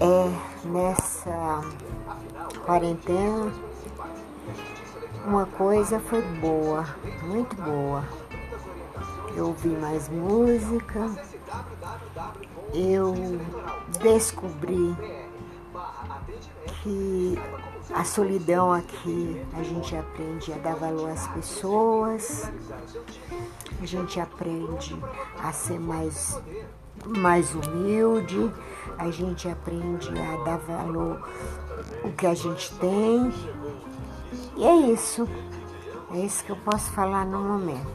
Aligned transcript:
É, 0.00 0.66
nessa 0.68 1.60
quarentena, 2.64 3.52
uma 5.26 5.44
coisa 5.46 5.98
foi 5.98 6.22
boa, 6.22 6.86
muito 7.22 7.56
boa. 7.56 8.04
Eu 9.34 9.48
ouvi 9.48 9.68
mais 9.68 10.08
música, 10.08 11.10
eu 12.72 13.14
descobri 14.00 14.96
que 16.82 17.38
a 17.92 18.04
solidão 18.04 18.72
aqui 18.72 19.44
a 19.58 19.62
gente 19.62 19.96
aprende 19.96 20.52
a 20.52 20.58
dar 20.58 20.76
valor 20.76 21.10
às 21.10 21.26
pessoas, 21.28 22.50
a 23.80 23.86
gente 23.86 24.20
aprende 24.20 24.96
a 25.42 25.52
ser 25.52 25.80
mais, 25.80 26.40
mais 27.06 27.54
humilde, 27.54 28.50
a 28.98 29.10
gente 29.10 29.48
aprende 29.48 30.08
a 30.10 30.44
dar 30.44 30.58
valor 30.58 31.28
o 32.04 32.12
que 32.12 32.26
a 32.26 32.34
gente 32.34 32.72
tem. 32.78 33.32
E 34.56 34.64
é 34.64 34.76
isso. 34.92 35.28
É 36.12 36.18
isso 36.18 36.44
que 36.44 36.50
eu 36.50 36.56
posso 36.56 36.90
falar 36.92 37.24
no 37.24 37.38
momento. 37.38 37.86